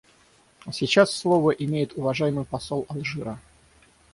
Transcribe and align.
А 0.65 0.71
сейчас 0.71 1.13
слово 1.15 1.51
имеет 1.51 1.95
уважаемый 1.95 2.43
посол 2.43 2.87
Алжира. 2.89 3.37